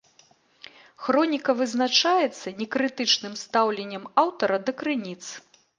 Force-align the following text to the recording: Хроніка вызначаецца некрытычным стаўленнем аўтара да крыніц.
Хроніка 1.07 1.55
вызначаецца 1.59 2.47
некрытычным 2.63 3.33
стаўленнем 3.47 4.03
аўтара 4.25 4.57
да 4.69 4.81
крыніц. 4.83 5.23